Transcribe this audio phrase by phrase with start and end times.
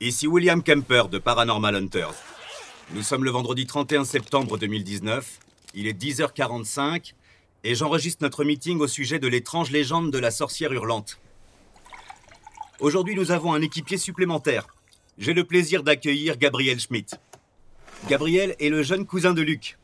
[0.00, 2.14] Ici William Kemper de Paranormal Hunters.
[2.94, 5.38] Nous sommes le vendredi 31 septembre 2019.
[5.74, 7.14] Il est 10h45
[7.62, 11.20] et j'enregistre notre meeting au sujet de l'étrange légende de la sorcière hurlante.
[12.80, 14.66] Aujourd'hui, nous avons un équipier supplémentaire.
[15.16, 17.14] J'ai le plaisir d'accueillir Gabriel Schmidt.
[18.08, 19.78] Gabriel est le jeune cousin de Luc.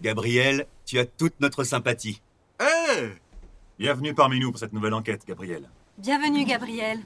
[0.00, 2.22] Gabriel, tu as toute notre sympathie.
[2.58, 3.10] Hé
[3.78, 5.68] Bienvenue parmi nous pour cette nouvelle enquête, Gabriel.
[5.98, 7.00] Bienvenue, Gabriel.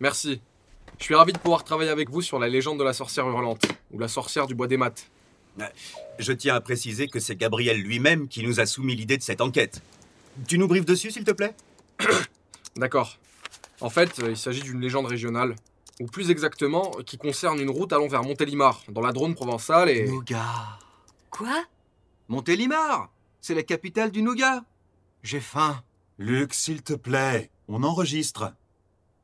[0.00, 0.40] Merci.
[0.98, 3.66] Je suis ravi de pouvoir travailler avec vous sur la légende de la sorcière hurlante,
[3.92, 5.10] ou la sorcière du bois des maths.
[6.18, 9.40] Je tiens à préciser que c'est Gabriel lui-même qui nous a soumis l'idée de cette
[9.40, 9.82] enquête.
[10.46, 11.54] Tu nous briefes dessus, s'il te plaît?
[12.76, 13.18] D'accord.
[13.80, 15.56] En fait, euh, il s'agit d'une légende régionale,
[16.00, 20.06] ou plus exactement, qui concerne une route allant vers Montélimar, dans la Drôme provençale et...
[20.06, 20.78] Nougat.
[21.30, 21.64] Quoi?
[22.28, 24.64] Montélimar C'est la capitale du nougat.
[25.22, 25.82] J'ai faim.
[26.18, 28.52] Luc, s'il te plaît, on enregistre.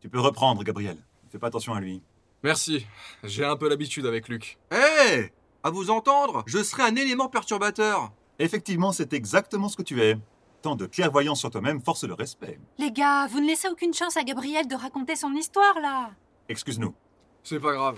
[0.00, 0.98] Tu peux reprendre, Gabriel.
[1.32, 2.02] Fais pas attention à lui.
[2.42, 2.86] Merci.
[3.24, 4.58] J'ai un peu l'habitude avec Luc.
[4.70, 8.12] Hé À vous entendre, je serai un élément perturbateur.
[8.38, 10.18] Effectivement, c'est exactement ce que tu es.
[10.60, 12.60] Tant de clairvoyance sur toi-même force le respect.
[12.76, 16.10] Les gars, vous ne laissez aucune chance à Gabriel de raconter son histoire, là
[16.50, 16.94] Excuse-nous.
[17.42, 17.96] C'est pas grave.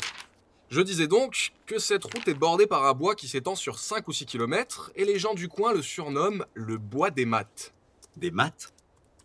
[0.71, 4.07] Je disais donc que cette route est bordée par un bois qui s'étend sur 5
[4.07, 7.75] ou 6 km, et les gens du coin le surnomment le bois des maths.
[8.17, 8.73] Des maths?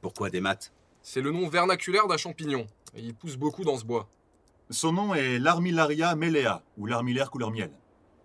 [0.01, 0.71] Pourquoi des maths?
[1.11, 4.07] C'est le nom vernaculaire d'un champignon, et il pousse beaucoup dans ce bois.
[4.69, 7.71] Son nom est l'Armillaria melea, ou l'armillaire couleur miel.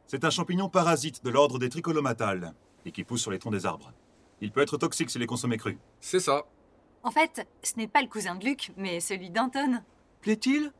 [0.06, 2.52] C'est un champignon parasite de l'ordre des tricolomatales,
[2.84, 3.94] et qui pousse sur les troncs des arbres.
[4.42, 5.78] Il peut être toxique s'il est consommé cru.
[6.02, 6.44] C'est ça.
[7.02, 9.80] En fait, ce n'est pas le cousin de Luc, mais celui d'Anton.
[10.20, 10.70] Plaît-il?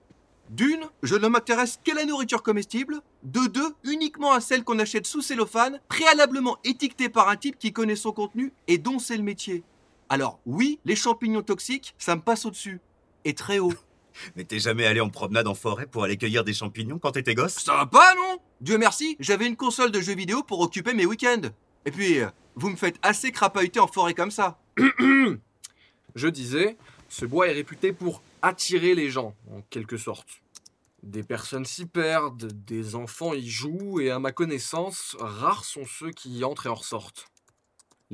[0.51, 3.01] D'une, je ne m'intéresse qu'à la nourriture comestible.
[3.23, 7.73] De deux, uniquement à celle qu'on achète sous cellophane, préalablement étiquetée par un type qui
[7.73, 9.65] connaît son contenu et dont c'est le métier.
[10.15, 12.81] Alors oui, les champignons toxiques, ça me passe au-dessus.
[13.25, 13.75] Et très haut.
[14.37, 17.35] Mais t'es jamais allé en promenade en forêt pour aller cueillir des champignons quand t'étais
[17.35, 17.57] gosse?
[17.57, 18.39] Ça va pas, non?
[18.61, 21.51] Dieu merci, j'avais une console de jeux vidéo pour occuper mes week-ends.
[21.85, 24.61] Et puis, euh, vous me faites assez crapahuter en forêt comme ça.
[26.14, 26.77] Je disais,
[27.08, 30.29] ce bois est réputé pour attirer les gens, en quelque sorte.
[31.02, 36.13] Des personnes s'y perdent, des enfants y jouent, et à ma connaissance, rares sont ceux
[36.13, 37.33] qui y entrent et en ressortent.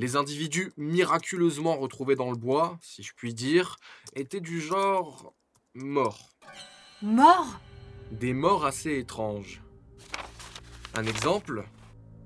[0.01, 3.75] Les individus miraculeusement retrouvés dans le bois, si je puis dire,
[4.15, 5.35] étaient du genre
[5.75, 6.31] morts.
[7.03, 7.59] Mort
[8.09, 9.61] Des morts assez étranges.
[10.95, 11.65] Un exemple,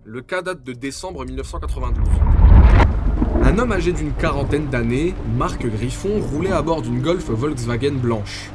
[0.05, 2.07] le cas date de décembre 1992.
[3.43, 8.51] Un homme âgé d'une quarantaine d'années, Marc Griffon, roulait à bord d'une Golf Volkswagen blanche.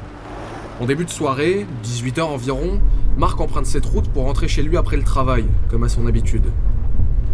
[0.79, 2.81] En début de soirée, 18h environ,
[3.17, 6.51] Marc emprunte cette route pour rentrer chez lui après le travail, comme à son habitude.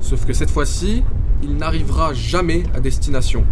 [0.02, 1.04] Sauf que cette fois-ci,
[1.44, 3.46] il n'arrivera jamais à destination.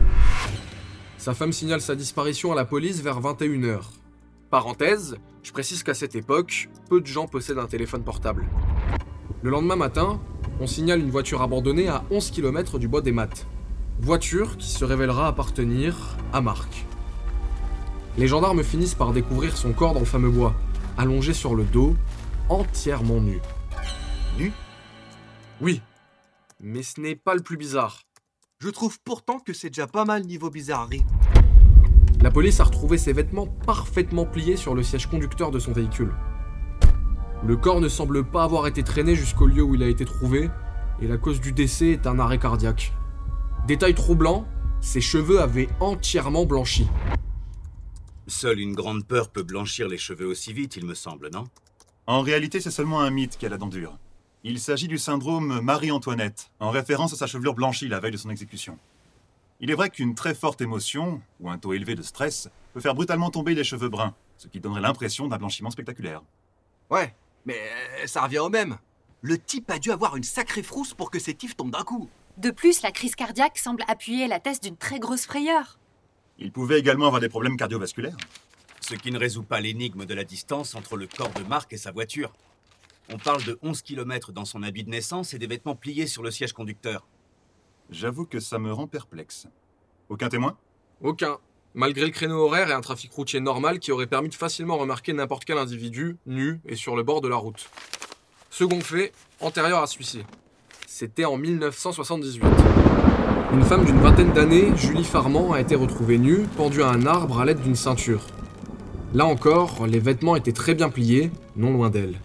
[1.17, 3.79] Sa femme signale sa disparition à la police vers 21h.
[4.49, 8.47] Parenthèse, je précise qu'à cette époque, peu de gens possèdent un téléphone portable.
[9.41, 10.19] Le lendemain matin,
[10.59, 13.47] on signale une voiture abandonnée à 11 km du bois des Maths.
[13.99, 16.85] Voiture qui se révélera appartenir à Marc.
[18.17, 20.53] Les gendarmes finissent par découvrir son corps dans le fameux bois,
[20.97, 21.95] allongé sur le dos,
[22.49, 23.41] entièrement nu.
[24.37, 24.51] Nu?
[25.61, 25.81] Oui,
[26.65, 28.01] mais ce n'est pas le plus bizarre.
[28.59, 31.05] Je trouve pourtant que c'est déjà pas mal niveau bizarrerie.
[32.21, 36.15] La police a retrouvé ses vêtements parfaitement pliés sur le siège conducteur de son véhicule.
[37.45, 40.49] Le corps ne semble pas avoir été traîné jusqu'au lieu où il a été trouvé,
[40.99, 42.93] et la cause du décès est un arrêt cardiaque.
[43.67, 44.47] Détail troublant,
[44.81, 46.87] ses cheveux avaient entièrement blanchi.
[48.25, 51.43] Seule une grande peur peut blanchir les cheveux aussi vite, il me semble, non?
[52.07, 53.99] En réalité, c'est seulement un mythe qui a la dent dure.
[54.47, 58.29] Il s'agit du syndrome Marie-Antoinette, en référence à sa chevelure blanchie la veille de son
[58.29, 58.77] exécution.
[59.59, 62.93] Il est vrai qu'une très forte émotion, ou un taux élevé de stress, peut faire
[62.93, 66.21] brutalement tomber les cheveux bruns, ce qui donnerait l'impression d'un blanchiment spectaculaire.
[66.91, 67.15] Ouais,
[67.47, 68.77] mais euh, ça revient au même.
[69.23, 72.07] Le type a dû avoir une sacrée frousse pour que ses tifs tombent d'un coup.
[72.37, 75.79] De plus, la crise cardiaque semble appuyer la thèse d'une très grosse frayeur.
[76.37, 78.17] Il pouvait également avoir des problèmes cardiovasculaires.
[78.79, 81.77] Ce qui ne résout pas l'énigme de la distance entre le corps de Marc et
[81.77, 82.31] sa voiture.
[83.13, 86.23] On parle de 11 km dans son habit de naissance et des vêtements pliés sur
[86.23, 87.07] le siège conducteur.
[87.91, 89.47] J'avoue que ça me rend perplexe.
[90.09, 90.57] Aucun témoin?
[91.01, 91.37] Aucun.
[91.75, 95.13] Malgré le créneau horaire et un trafic routier normal qui aurait permis de facilement remarquer
[95.13, 97.69] n'importe quel individu, nu et sur le bord de la route.
[98.49, 100.23] Second fait, antérieur à celui-ci.
[100.87, 102.43] C'était en 1978.
[103.53, 107.39] Une femme d'une vingtaine d'années, Julie Farman, a été retrouvée nue, pendue à un arbre
[107.39, 108.25] à l'aide d'une ceinture.
[109.13, 112.19] Là encore, les vêtements étaient très bien pliés, non loin d'elle.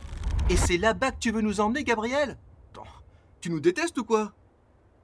[0.51, 2.37] Et c'est là-bas que tu veux nous emmener, Gabriel?
[3.41, 4.33] Tu nous détestes ou quoi?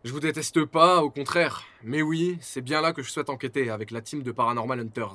[0.02, 1.62] Je vous déteste pas, au contraire.
[1.84, 5.14] Mais oui, c'est bien là que je souhaite enquêter avec la team de Paranormal Hunters.